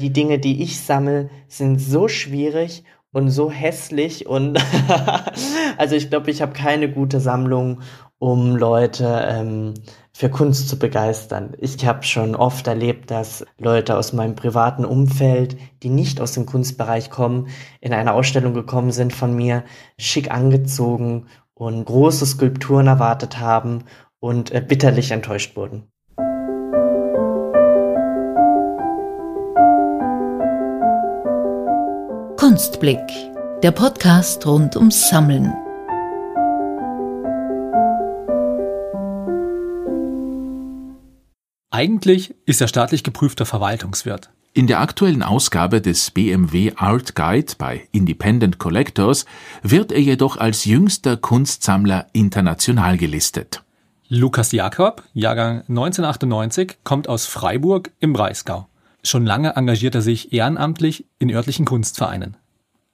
[0.00, 4.58] Die Dinge, die ich sammle, sind so schwierig und so hässlich und
[5.78, 7.80] also ich glaube, ich habe keine gute Sammlung,
[8.18, 9.74] um Leute ähm,
[10.12, 11.54] für Kunst zu begeistern.
[11.58, 16.44] Ich habe schon oft erlebt, dass Leute aus meinem privaten Umfeld, die nicht aus dem
[16.44, 17.48] Kunstbereich kommen,
[17.80, 19.64] in eine Ausstellung gekommen sind von mir,
[19.98, 23.84] schick angezogen und große Skulpturen erwartet haben
[24.20, 25.90] und äh, bitterlich enttäuscht wurden.
[32.46, 33.00] Kunstblick,
[33.64, 35.52] der Podcast rund ums Sammeln.
[41.72, 44.30] Eigentlich ist er staatlich geprüfter Verwaltungswirt.
[44.52, 49.26] In der aktuellen Ausgabe des BMW Art Guide bei Independent Collectors
[49.64, 53.64] wird er jedoch als jüngster Kunstsammler international gelistet.
[54.06, 58.68] Lukas Jakob, Jahrgang 1998, kommt aus Freiburg im Breisgau.
[59.06, 62.36] Schon lange engagiert er sich ehrenamtlich in örtlichen Kunstvereinen.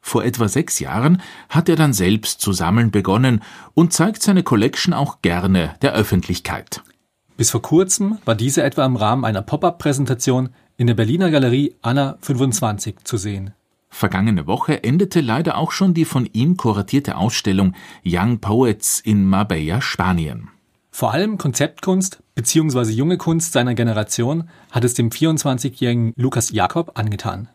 [0.02, 3.40] Vor etwa sechs Jahren hat er dann selbst zu sammeln begonnen
[3.72, 6.82] und zeigt seine Collection auch gerne der Öffentlichkeit.
[7.38, 12.18] Bis vor kurzem war diese etwa im Rahmen einer Pop-up-Präsentation in der Berliner Galerie Anna
[12.20, 13.54] 25 zu sehen.
[13.88, 19.80] Vergangene Woche endete leider auch schon die von ihm kuratierte Ausstellung Young Poets in Marbella,
[19.80, 20.50] Spanien.
[20.90, 22.90] Vor allem Konzeptkunst bzw.
[22.90, 27.48] junge Kunst seiner Generation hat es dem 24-jährigen Lukas Jakob angetan.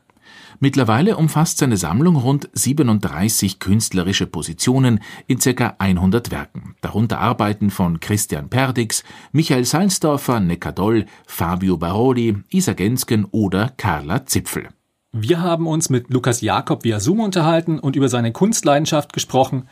[0.59, 5.75] Mittlerweile umfasst seine Sammlung rund 37 künstlerische Positionen in ca.
[5.77, 13.71] 100 Werken, darunter Arbeiten von Christian Perdix, Michael Salzdorfer, Neckardoll, Fabio Baroli, Isa Gensken oder
[13.77, 14.69] Carla Zipfel.
[15.11, 19.67] Wir haben uns mit Lukas Jakob via Zoom unterhalten und über seine Kunstleidenschaft gesprochen,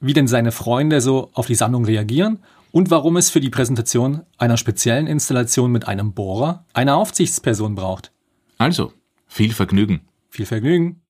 [0.00, 2.38] wie denn seine Freunde so auf die Sammlung reagieren
[2.72, 8.12] und warum es für die Präsentation einer speziellen Installation mit einem Bohrer eine Aufsichtsperson braucht.
[8.58, 8.92] Also,
[9.26, 10.08] viel Vergnügen.
[10.30, 11.02] Viel Vergnügen.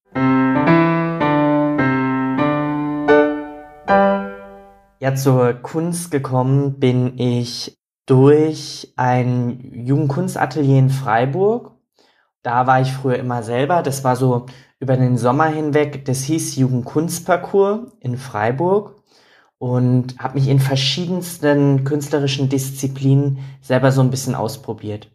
[4.99, 11.73] Ja, zur Kunst gekommen bin ich durch ein Jugendkunstatelier in Freiburg.
[12.43, 13.83] Da war ich früher immer selber.
[13.83, 14.47] Das war so
[14.81, 16.05] über den Sommer hinweg.
[16.05, 19.02] Das hieß Jugendkunstparcours in Freiburg
[19.63, 25.09] und habe mich in verschiedensten künstlerischen Disziplinen selber so ein bisschen ausprobiert.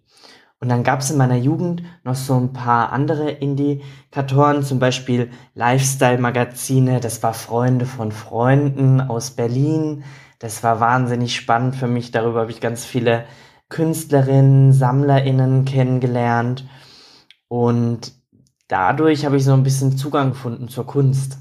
[0.62, 5.32] Und dann gab es in meiner Jugend noch so ein paar andere Indikatoren, zum Beispiel
[5.54, 10.06] Lifestyle-Magazine, das war Freunde von Freunden aus Berlin.
[10.40, 12.12] Das war wahnsinnig spannend für mich.
[12.12, 13.26] Darüber habe ich ganz viele
[13.68, 16.66] Künstlerinnen, SammlerInnen kennengelernt.
[17.50, 18.14] Und
[18.70, 21.38] dadurch habe ich so ein bisschen Zugang gefunden zur Kunst.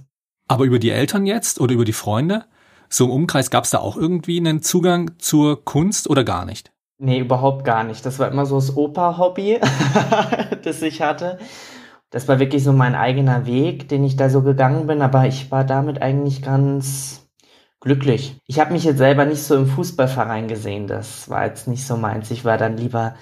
[0.49, 2.47] Aber über die Eltern jetzt oder über die Freunde?
[2.89, 6.73] So im Umkreis gab es da auch irgendwie einen Zugang zur Kunst oder gar nicht?
[6.99, 8.07] Nee, überhaupt gar nicht.
[8.07, 9.61] Das war immer so das Opa-Hobby,
[10.65, 11.39] das ich hatte.
[12.11, 15.51] Das war wirklich so mein eigener Weg, den ich da so gegangen bin, aber ich
[15.51, 17.29] war damit eigentlich ganz
[17.81, 18.41] glücklich.
[18.47, 21.97] Ich habe mich jetzt selber nicht so im Fußballverein gesehen, das war jetzt nicht so
[21.97, 22.31] meins.
[22.31, 23.15] Ich war dann lieber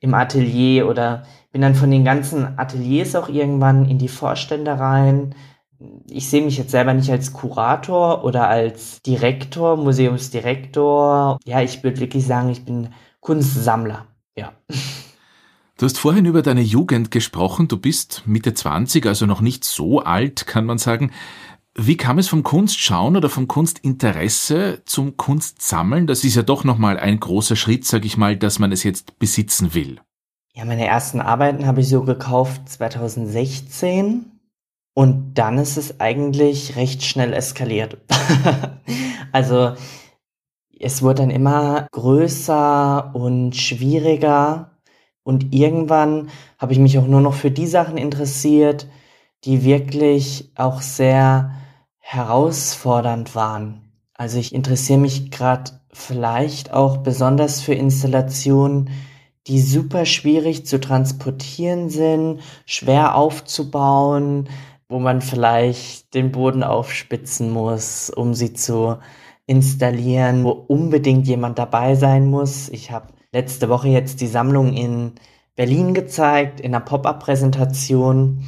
[0.00, 5.34] im Atelier oder bin dann von den ganzen Ateliers auch irgendwann in die Vorstände rein.
[6.08, 11.38] Ich sehe mich jetzt selber nicht als Kurator oder als Direktor, Museumsdirektor.
[11.44, 12.88] Ja, ich würde wirklich sagen, ich bin
[13.20, 14.52] Kunstsammler, ja.
[15.78, 17.66] Du hast vorhin über deine Jugend gesprochen.
[17.66, 21.10] Du bist Mitte 20, also noch nicht so alt, kann man sagen.
[21.74, 26.06] Wie kam es vom Kunstschauen oder vom Kunstinteresse zum Kunstsammeln?
[26.06, 29.18] Das ist ja doch nochmal ein großer Schritt, sag ich mal, dass man es jetzt
[29.18, 30.00] besitzen will.
[30.52, 34.39] Ja, meine ersten Arbeiten habe ich so gekauft 2016
[35.00, 37.96] und dann ist es eigentlich recht schnell eskaliert.
[39.32, 39.72] also
[40.78, 44.72] es wurde dann immer größer und schwieriger
[45.22, 46.28] und irgendwann
[46.58, 48.88] habe ich mich auch nur noch für die Sachen interessiert,
[49.44, 51.52] die wirklich auch sehr
[51.96, 53.92] herausfordernd waren.
[54.12, 58.90] Also ich interessiere mich gerade vielleicht auch besonders für Installationen,
[59.46, 64.46] die super schwierig zu transportieren sind, schwer aufzubauen,
[64.90, 68.98] wo man vielleicht den Boden aufspitzen muss, um sie zu
[69.46, 72.68] installieren, wo unbedingt jemand dabei sein muss.
[72.68, 75.12] Ich habe letzte Woche jetzt die Sammlung in
[75.54, 78.44] Berlin gezeigt, in einer Pop-up-Präsentation.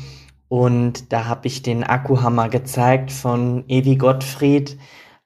[0.49, 4.79] Und da habe ich den Akkuhammer gezeigt von Evi Gottfried.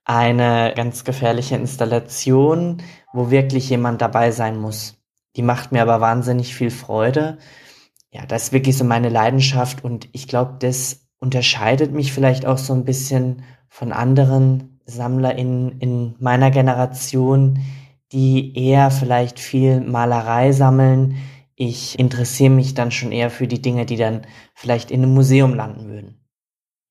[0.05, 2.83] Eine ganz gefährliche Installation,
[3.15, 4.99] wo wirklich jemand dabei sein muss.
[5.35, 7.39] Die macht mir aber wahnsinnig viel Freude.
[8.11, 12.59] Ja, das ist wirklich so meine Leidenschaft und ich glaube, das unterscheidet mich vielleicht auch
[12.59, 17.59] so ein bisschen von anderen Sammler in, in meiner Generation,
[18.13, 21.17] die eher vielleicht viel Malerei sammeln.
[21.55, 24.23] Ich interessiere mich dann schon eher für die Dinge, die dann
[24.55, 26.21] vielleicht in einem Museum landen würden.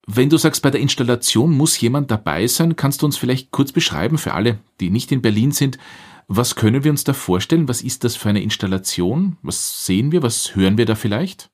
[0.07, 3.71] Wenn du sagst, bei der Installation muss jemand dabei sein, kannst du uns vielleicht kurz
[3.71, 5.79] beschreiben für alle, die nicht in Berlin sind,
[6.27, 7.67] was können wir uns da vorstellen?
[7.67, 9.37] Was ist das für eine Installation?
[9.43, 10.23] Was sehen wir?
[10.23, 11.51] Was hören wir da vielleicht?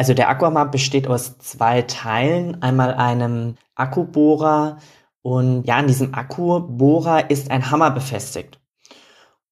[0.00, 2.62] Also der Aquamap besteht aus zwei Teilen.
[2.62, 4.78] Einmal einem Akkubohrer
[5.20, 8.58] und ja, an diesem Akkubohrer ist ein Hammer befestigt.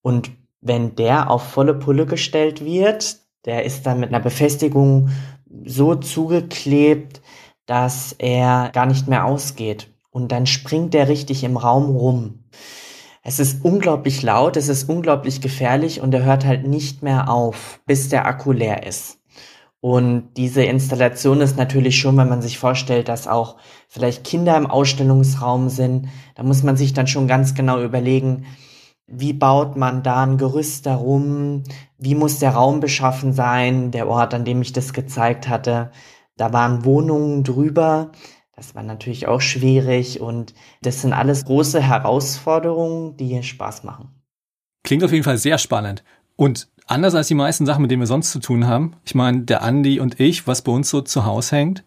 [0.01, 0.31] Und
[0.63, 5.11] wenn der auf volle Pulle gestellt wird, der ist dann mit einer Befestigung
[5.67, 7.21] so zugeklebt,
[7.67, 9.93] dass er gar nicht mehr ausgeht.
[10.09, 12.45] Und dann springt der richtig im Raum rum.
[13.23, 17.83] Es ist unglaublich laut, es ist unglaublich gefährlich und er hört halt nicht mehr auf,
[17.85, 19.18] bis der Akku leer ist.
[19.81, 23.57] Und diese Installation ist natürlich schon, wenn man sich vorstellt, dass auch
[23.89, 28.47] vielleicht Kinder im Ausstellungsraum sind, da muss man sich dann schon ganz genau überlegen,
[29.07, 31.63] wie baut man da ein Gerüst darum,
[31.97, 35.93] wie muss der Raum beschaffen sein, der Ort, an dem ich das gezeigt hatte.
[36.37, 38.13] Da waren Wohnungen drüber,
[38.55, 40.53] das war natürlich auch schwierig und
[40.83, 44.11] das sind alles große Herausforderungen, die hier Spaß machen.
[44.83, 46.03] Klingt auf jeden Fall sehr spannend.
[46.37, 49.43] Und anders als die meisten Sachen, mit denen wir sonst zu tun haben, ich meine,
[49.43, 51.85] der Andi und ich, was bei uns so zu Hause hängt,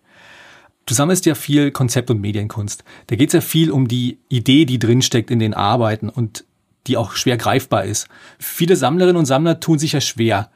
[0.85, 2.83] du sammelst ja viel Konzept- und Medienkunst.
[3.07, 6.45] Da geht es ja viel um die Idee, die drinsteckt in den Arbeiten und
[6.87, 8.07] die auch schwer greifbar ist.
[8.39, 10.49] Viele Sammlerinnen und Sammler tun sich ja schwer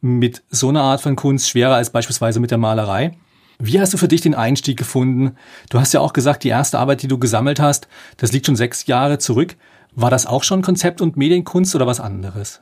[0.00, 3.12] mit so einer Art von Kunst, schwerer als beispielsweise mit der Malerei.
[3.58, 5.36] Wie hast du für dich den Einstieg gefunden?
[5.70, 7.86] Du hast ja auch gesagt, die erste Arbeit, die du gesammelt hast,
[8.16, 9.56] das liegt schon sechs Jahre zurück.
[9.94, 12.60] War das auch schon Konzept- und Medienkunst oder was anderes?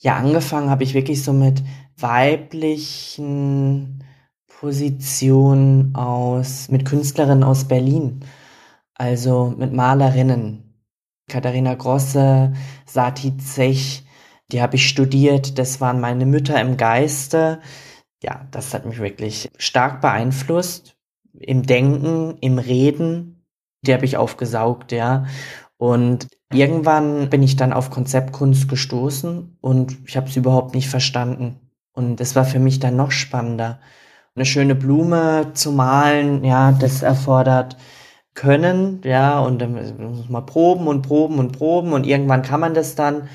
[0.00, 1.62] Ja, angefangen habe ich wirklich so mit
[1.96, 4.04] weiblichen
[4.46, 8.24] Positionen aus, mit Künstlerinnen aus Berlin.
[8.94, 10.64] Also mit Malerinnen.
[11.28, 12.52] Katharina Grosse,
[12.86, 14.04] Sati Zech,
[14.52, 15.58] die habe ich studiert.
[15.58, 17.60] Das waren meine Mütter im Geiste.
[18.22, 20.96] Ja, das hat mich wirklich stark beeinflusst.
[21.34, 23.44] Im Denken, im Reden.
[23.82, 25.26] Die habe ich aufgesaugt, ja.
[25.76, 31.60] Und irgendwann bin ich dann auf Konzeptkunst gestoßen und ich habe es überhaupt nicht verstanden.
[31.92, 33.80] Und es war für mich dann noch spannender.
[34.34, 37.76] Eine schöne Blume zu malen, ja, das erfordert
[38.34, 42.72] können, ja, und dann muss man proben und proben und proben und irgendwann kann man
[42.72, 43.28] das dann.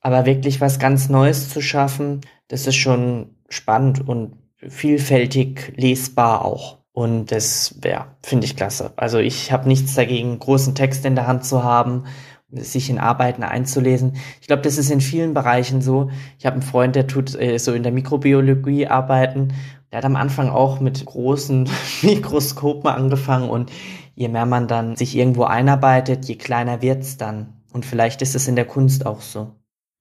[0.00, 6.78] Aber wirklich was ganz Neues zu schaffen, das ist schon spannend und vielfältig lesbar auch.
[6.92, 8.92] Und das, ja, finde ich klasse.
[8.96, 12.04] Also ich habe nichts dagegen, großen Text in der Hand zu haben,
[12.52, 14.16] sich in Arbeiten einzulesen.
[14.40, 16.10] Ich glaube, das ist in vielen Bereichen so.
[16.38, 19.52] Ich habe einen Freund, der tut äh, so in der Mikrobiologie arbeiten.
[19.92, 21.68] Der hat am Anfang auch mit großen
[22.02, 23.70] Mikroskopen angefangen und
[24.14, 27.54] je mehr man dann sich irgendwo einarbeitet, je kleiner wird's dann.
[27.72, 29.52] Und vielleicht ist es in der Kunst auch so.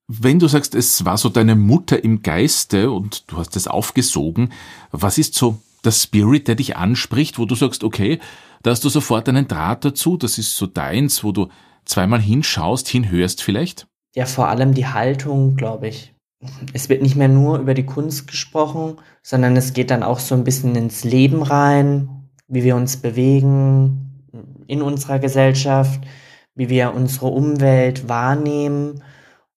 [0.07, 4.51] Wenn du sagst, es war so deine Mutter im Geiste und du hast es aufgesogen,
[4.91, 8.19] was ist so der Spirit, der dich anspricht, wo du sagst, okay,
[8.63, 11.47] da hast du sofort einen Draht dazu, das ist so deins, wo du
[11.89, 13.87] zweimal hinschaust, hinhörst vielleicht?
[14.15, 16.13] Ja, vor allem die Haltung, glaube ich.
[16.73, 20.35] Es wird nicht mehr nur über die Kunst gesprochen, sondern es geht dann auch so
[20.35, 24.25] ein bisschen ins Leben rein, wie wir uns bewegen
[24.67, 26.01] in unserer Gesellschaft,
[26.55, 29.03] wie wir unsere Umwelt wahrnehmen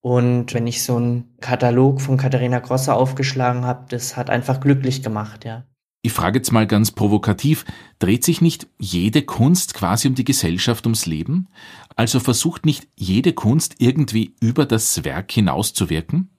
[0.02, 5.02] und wenn ich so einen Katalog von Katharina Grosse aufgeschlagen habe, das hat einfach glücklich
[5.02, 5.64] gemacht, ja.
[6.04, 7.64] Ich frage jetzt mal ganz provokativ,
[8.00, 11.48] dreht sich nicht jede Kunst quasi um die Gesellschaft, ums Leben?
[11.94, 16.30] Also versucht nicht jede Kunst irgendwie über das Werk hinauszuwirken?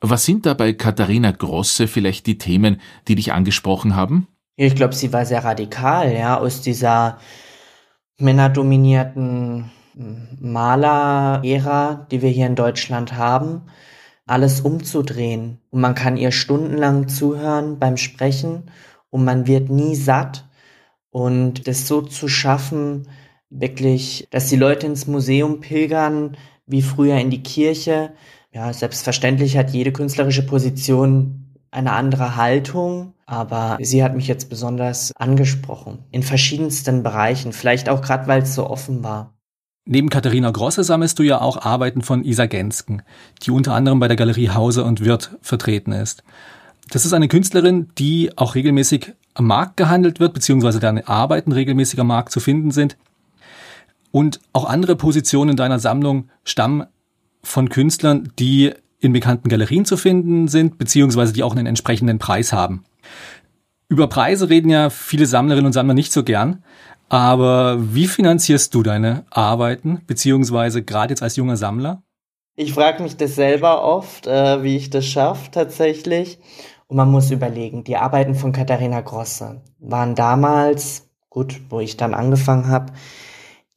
[0.00, 4.26] Was sind da bei Katharina Grosse vielleicht die Themen, die dich angesprochen haben?
[4.56, 7.18] Ich glaube, sie war sehr radikal, ja, aus dieser
[8.18, 9.70] männerdominierten
[10.40, 13.62] Maler-Ära, die wir hier in Deutschland haben,
[14.26, 15.60] alles umzudrehen.
[15.70, 18.64] Und man kann ihr stundenlang zuhören beim Sprechen
[19.12, 20.48] und man wird nie satt.
[21.10, 23.06] Und das so zu schaffen,
[23.50, 28.14] wirklich, dass die Leute ins Museum pilgern, wie früher in die Kirche.
[28.50, 35.12] Ja, selbstverständlich hat jede künstlerische Position eine andere Haltung, aber sie hat mich jetzt besonders
[35.16, 36.04] angesprochen.
[36.10, 39.34] In verschiedensten Bereichen, vielleicht auch gerade, weil es so offen war.
[39.84, 43.02] Neben Katharina Grosse sammelst du ja auch Arbeiten von Isa Gensken,
[43.42, 46.22] die unter anderem bei der Galerie Hause und Wirth vertreten ist.
[46.92, 51.98] Das ist eine Künstlerin, die auch regelmäßig am Markt gehandelt wird, beziehungsweise deren Arbeiten regelmäßig
[51.98, 52.98] am Markt zu finden sind.
[54.10, 56.84] Und auch andere Positionen in deiner Sammlung stammen
[57.42, 62.52] von Künstlern, die in bekannten Galerien zu finden sind, beziehungsweise die auch einen entsprechenden Preis
[62.52, 62.84] haben.
[63.88, 66.62] Über Preise reden ja viele Sammlerinnen und Sammler nicht so gern.
[67.08, 72.02] Aber wie finanzierst du deine Arbeiten, beziehungsweise gerade jetzt als junger Sammler?
[72.54, 76.38] Ich frage mich das selber oft, äh, wie ich das schaffe tatsächlich.
[76.92, 82.12] Und man muss überlegen, die Arbeiten von Katharina Grosse waren damals, gut, wo ich dann
[82.12, 82.92] angefangen habe,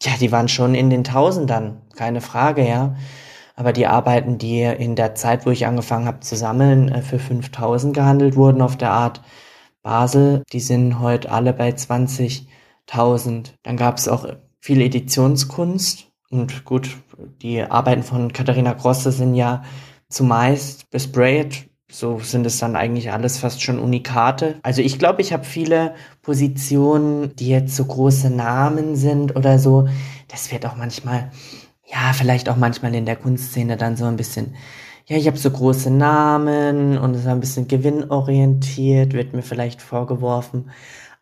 [0.02, 2.98] ja, die waren schon in den Tausendern, keine Frage, ja.
[3.56, 7.18] Aber die Arbeiten, die in der Zeit, wo ich angefangen habe zu sammeln, äh, für
[7.18, 9.22] 5000 gehandelt wurden auf der Art
[9.82, 13.54] Basel, die sind heute alle bei 20.000.
[13.64, 14.28] Dann gab es auch
[14.60, 16.98] viel Editionskunst, und gut,
[17.42, 19.64] die Arbeiten von Katharina Grosse sind ja
[20.10, 21.70] zumeist besprayt.
[21.90, 24.56] So sind es dann eigentlich alles fast schon Unikate.
[24.64, 29.88] Also ich glaube, ich habe viele Positionen, die jetzt so große Namen sind oder so.
[30.28, 31.32] Das wird auch manchmal,
[31.86, 34.56] ja, vielleicht auch manchmal in der Kunstszene dann so ein bisschen,
[35.06, 39.82] ja, ich habe so große Namen und es ist ein bisschen gewinnorientiert, wird mir vielleicht
[39.82, 40.72] vorgeworfen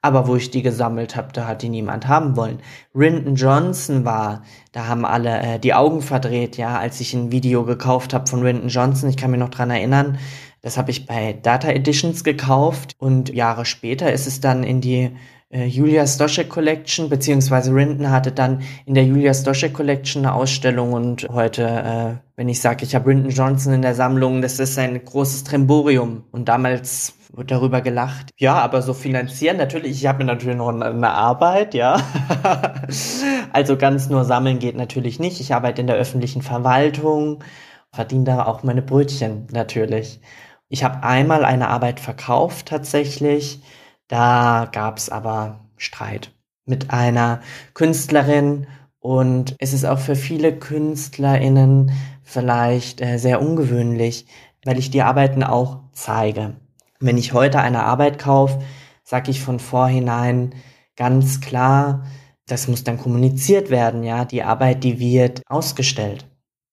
[0.04, 2.60] aber wo ich die gesammelt habe, da hat die niemand haben wollen.
[2.94, 4.44] Rinton Johnson war,
[4.74, 8.42] da haben alle äh, die Augen verdreht, ja, als ich ein Video gekauft habe von
[8.42, 9.10] Rinton Johnson.
[9.10, 10.18] Ich kann mich noch dran erinnern.
[10.64, 15.12] Das habe ich bei Data Editions gekauft und Jahre später ist es dann in die
[15.50, 20.94] äh, Julia Stoschek Collection, beziehungsweise Rinton hatte dann in der Julia Stoschek Collection eine Ausstellung
[20.94, 24.80] und heute, äh, wenn ich sage, ich habe Rinton Johnson in der Sammlung, das ist
[24.80, 26.24] ein großes Tremborium.
[26.32, 28.30] Und damals wird darüber gelacht.
[28.38, 32.02] Ja, aber so finanzieren natürlich, ich habe mir natürlich noch eine Arbeit, ja.
[33.52, 35.42] also ganz nur sammeln geht natürlich nicht.
[35.42, 37.44] Ich arbeite in der öffentlichen Verwaltung,
[37.92, 40.22] verdiene da auch meine Brötchen natürlich.
[40.70, 43.62] Ich habe einmal eine Arbeit verkauft tatsächlich.
[44.08, 46.32] Da gab es aber Streit
[46.66, 47.42] mit einer
[47.74, 48.68] Künstlerin
[49.00, 51.92] und es ist auch für viele KünstlerInnen
[52.24, 54.28] vielleicht äh, sehr ungewöhnlich,
[54.64, 56.56] weil ich die Arbeiten auch zeige.
[57.00, 58.62] Wenn ich heute eine Arbeit kaufe,
[59.04, 60.56] sage ich von vorhinein
[60.96, 62.06] ganz klar,
[62.48, 64.26] das muss dann kommuniziert werden, ja.
[64.26, 66.26] Die Arbeit, die wird ausgestellt.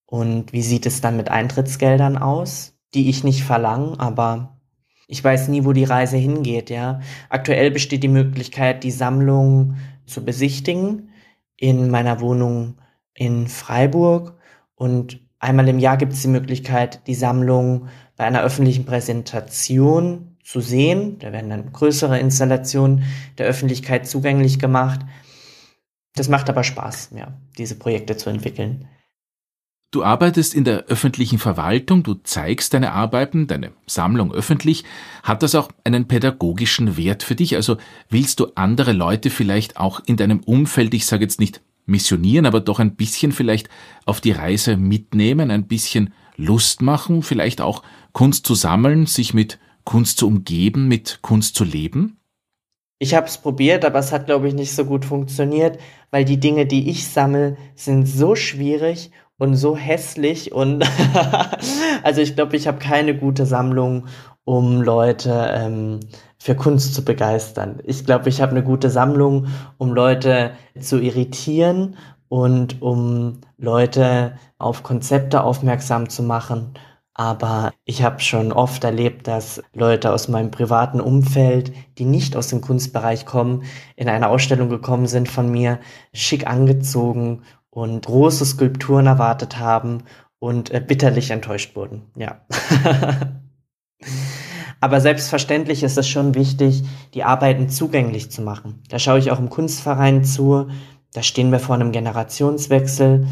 [0.06, 4.58] Und wie sieht es dann mit Eintrittsgeldern aus, die ich nicht verlange, aber
[5.06, 7.00] ich weiß nie, wo die Reise hingeht, ja.
[7.28, 11.10] Aktuell besteht die Möglichkeit, die Sammlung zu besichtigen
[11.56, 12.76] in meiner Wohnung
[13.14, 14.36] in Freiburg
[14.74, 20.60] und einmal im Jahr gibt es die Möglichkeit, die Sammlung bei einer öffentlichen Präsentation zu
[20.60, 21.18] sehen.
[21.18, 23.04] Da werden dann größere Installationen
[23.38, 25.00] der Öffentlichkeit zugänglich gemacht.
[26.14, 28.88] Das macht aber Spaß, ja, diese Projekte zu entwickeln.
[29.92, 34.84] Du arbeitest in der öffentlichen Verwaltung, du zeigst deine Arbeiten, deine Sammlung öffentlich.
[35.24, 37.56] Hat das auch einen pädagogischen Wert für dich?
[37.56, 37.76] Also
[38.08, 42.60] willst du andere Leute vielleicht auch in deinem Umfeld, ich sage jetzt nicht missionieren, aber
[42.60, 43.68] doch ein bisschen vielleicht
[44.06, 47.82] auf die Reise mitnehmen, ein bisschen Lust machen, vielleicht auch
[48.12, 52.16] Kunst zu sammeln, sich mit Kunst zu umgeben, mit Kunst zu leben?
[53.00, 55.80] Ich habe es probiert, aber es hat, glaube ich, nicht so gut funktioniert,
[56.12, 60.84] weil die Dinge, die ich sammle, sind so schwierig und so hässlich und
[62.02, 64.06] also ich glaube, ich habe keine gute Sammlung,
[64.44, 66.00] um Leute ähm,
[66.38, 67.80] für Kunst zu begeistern.
[67.84, 69.46] Ich glaube, ich habe eine gute Sammlung,
[69.78, 71.96] um Leute zu irritieren
[72.28, 76.74] und um Leute auf Konzepte aufmerksam zu machen.
[77.14, 82.48] Aber ich habe schon oft erlebt, dass Leute aus meinem privaten Umfeld, die nicht aus
[82.48, 83.64] dem Kunstbereich kommen,
[83.96, 85.80] in eine Ausstellung gekommen sind von mir,
[86.12, 90.02] schick angezogen und große Skulpturen erwartet haben
[90.38, 92.02] und äh, bitterlich enttäuscht wurden.
[92.16, 92.40] Ja.
[94.80, 98.82] Aber selbstverständlich ist es schon wichtig, die Arbeiten zugänglich zu machen.
[98.88, 100.68] Da schaue ich auch im Kunstverein zu,
[101.12, 103.26] da stehen wir vor einem Generationswechsel.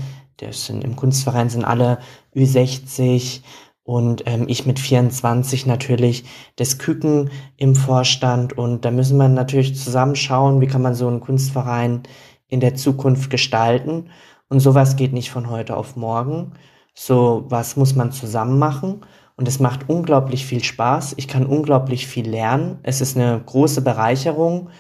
[0.53, 1.99] Sind, Im Kunstverein sind alle
[2.37, 3.41] Ü60
[3.83, 8.57] und ähm, ich mit 24 natürlich das Küken im Vorstand.
[8.57, 12.03] Und da müssen wir natürlich zusammenschauen, wie kann man so einen Kunstverein
[12.49, 14.11] in der Zukunft gestalten.
[14.49, 16.53] Und sowas geht nicht von heute auf morgen.
[16.95, 19.03] So was muss man zusammen machen.
[19.37, 21.15] Und es macht unglaublich viel Spaß.
[21.17, 22.79] Ich kann unglaublich viel lernen.
[22.83, 24.71] Es ist eine große Bereicherung.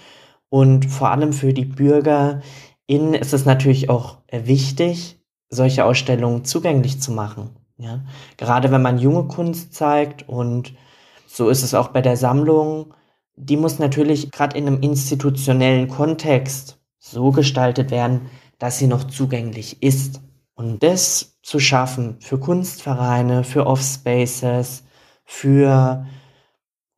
[0.48, 2.40] Und vor allem für die Bürger,
[2.86, 5.20] Ihnen ist es natürlich auch äh, wichtig,
[5.50, 7.50] solche Ausstellungen zugänglich zu machen.
[7.76, 8.00] Ja?
[8.36, 10.74] Gerade wenn man junge Kunst zeigt und
[11.26, 12.94] so ist es auch bei der Sammlung,
[13.36, 19.82] die muss natürlich gerade in einem institutionellen Kontext so gestaltet werden, dass sie noch zugänglich
[19.82, 20.20] ist.
[20.54, 24.84] Und das zu schaffen für Kunstvereine, für Offspaces,
[25.24, 26.06] für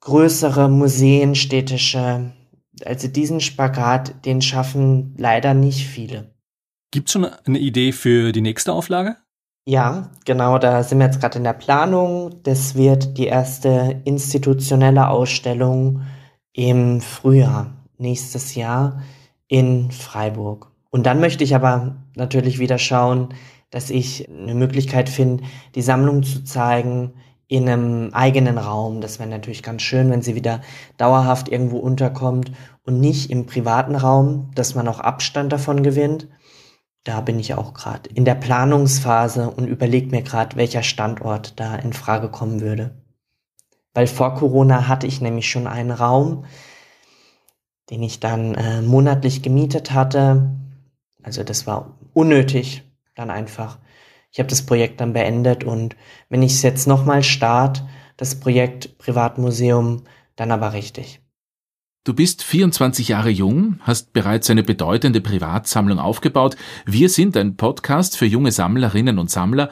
[0.00, 2.32] größere Museen, städtische,
[2.84, 6.34] also diesen Spagat, den schaffen leider nicht viele.
[6.90, 9.16] Gibt es schon eine Idee für die nächste Auflage?
[9.66, 12.42] Ja, genau, da sind wir jetzt gerade in der Planung.
[12.42, 16.02] Das wird die erste institutionelle Ausstellung
[16.52, 19.02] im Frühjahr nächstes Jahr
[19.50, 20.70] in Freiburg.
[20.90, 23.34] Und dann möchte ich aber natürlich wieder schauen,
[23.70, 27.14] dass ich eine Möglichkeit finde, die Sammlung zu zeigen
[27.48, 29.00] in einem eigenen Raum.
[29.00, 30.60] Das wäre natürlich ganz schön, wenn sie wieder
[30.96, 32.52] dauerhaft irgendwo unterkommt
[32.84, 36.28] und nicht im privaten Raum, dass man auch Abstand davon gewinnt.
[37.02, 41.74] Da bin ich auch gerade in der Planungsphase und überlege mir gerade, welcher Standort da
[41.74, 43.02] in Frage kommen würde.
[43.94, 46.44] Weil vor Corona hatte ich nämlich schon einen Raum,
[47.90, 50.50] den ich dann äh, monatlich gemietet hatte.
[51.22, 52.82] Also das war unnötig,
[53.14, 53.78] dann einfach.
[54.30, 55.96] Ich habe das Projekt dann beendet und
[56.28, 57.82] wenn ich es jetzt nochmal starte,
[58.16, 60.04] das Projekt Privatmuseum,
[60.36, 61.20] dann aber richtig.
[62.04, 66.56] Du bist 24 Jahre jung, hast bereits eine bedeutende Privatsammlung aufgebaut.
[66.86, 69.68] Wir sind ein Podcast für junge Sammlerinnen und Sammler.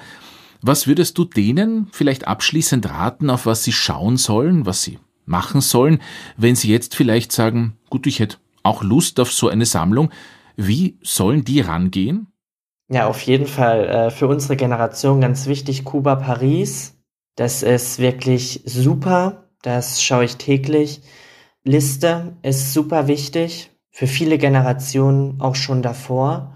[0.60, 4.98] Was würdest du denen vielleicht abschließend raten, auf was sie schauen sollen, was sie
[5.28, 6.00] machen sollen,
[6.36, 10.10] wenn sie jetzt vielleicht sagen, gut, ich hätte auch Lust auf so eine Sammlung.
[10.56, 12.28] Wie sollen die rangehen?
[12.90, 16.96] Ja, auf jeden Fall äh, für unsere Generation ganz wichtig, Kuba Paris.
[17.36, 19.44] Das ist wirklich super.
[19.62, 21.02] Das schaue ich täglich.
[21.64, 23.70] Liste ist super wichtig.
[23.90, 26.54] Für viele Generationen auch schon davor.